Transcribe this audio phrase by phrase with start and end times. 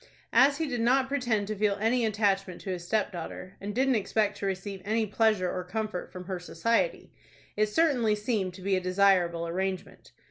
[0.33, 4.35] As he did not pretend to feel any attachment to his stepdaughter, and didn't expect
[4.39, 7.11] to receive any pleasure or comfort from her society,
[7.55, 10.11] it certainly seemed to be a desirable arrangement.